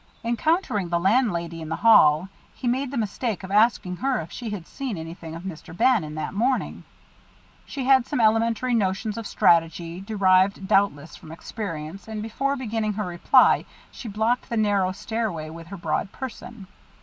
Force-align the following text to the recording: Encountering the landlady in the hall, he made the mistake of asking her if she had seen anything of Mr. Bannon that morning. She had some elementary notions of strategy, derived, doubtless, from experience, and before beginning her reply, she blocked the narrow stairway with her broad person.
Encountering 0.23 0.89
the 0.89 0.99
landlady 0.99 1.61
in 1.61 1.69
the 1.69 1.75
hall, 1.75 2.27
he 2.55 2.67
made 2.67 2.89
the 2.89 2.97
mistake 2.97 3.43
of 3.43 3.51
asking 3.51 3.97
her 3.97 4.19
if 4.19 4.31
she 4.31 4.49
had 4.49 4.65
seen 4.65 4.97
anything 4.97 5.35
of 5.35 5.43
Mr. 5.43 5.77
Bannon 5.77 6.15
that 6.15 6.33
morning. 6.33 6.83
She 7.67 7.83
had 7.85 8.07
some 8.07 8.19
elementary 8.19 8.73
notions 8.73 9.15
of 9.15 9.27
strategy, 9.27 10.01
derived, 10.01 10.67
doubtless, 10.67 11.15
from 11.15 11.31
experience, 11.31 12.07
and 12.07 12.23
before 12.23 12.55
beginning 12.55 12.93
her 12.93 13.05
reply, 13.05 13.65
she 13.91 14.07
blocked 14.07 14.49
the 14.49 14.57
narrow 14.57 14.91
stairway 14.91 15.51
with 15.51 15.67
her 15.67 15.77
broad 15.77 16.11
person. 16.11 16.65